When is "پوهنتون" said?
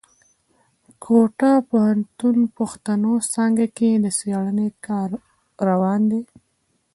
1.69-2.37